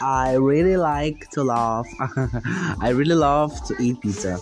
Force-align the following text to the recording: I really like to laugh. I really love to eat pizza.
I 0.00 0.34
really 0.34 0.76
like 0.76 1.28
to 1.30 1.42
laugh. 1.44 1.86
I 2.80 2.90
really 2.90 3.14
love 3.14 3.52
to 3.66 3.76
eat 3.80 4.00
pizza. 4.00 4.38